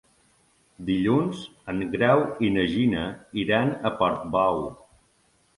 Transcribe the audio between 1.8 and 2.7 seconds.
Grau i na